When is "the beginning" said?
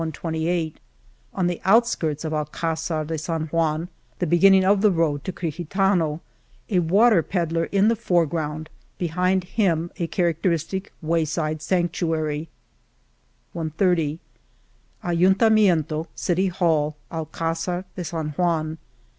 4.17-4.65